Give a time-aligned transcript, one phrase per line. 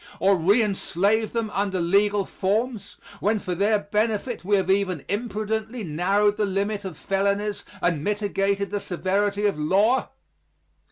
[0.19, 5.83] Or re enslave them under legal forms, when for their benefit we have even imprudently
[5.83, 10.09] narrowed the limit of felonies and mitigated the severity of law?